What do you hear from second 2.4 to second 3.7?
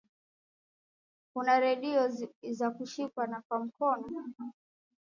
za kushikwa kwa